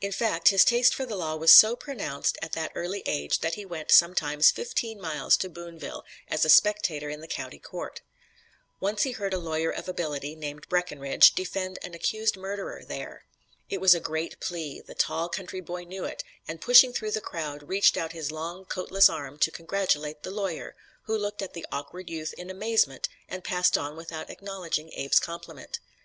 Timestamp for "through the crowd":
16.92-17.62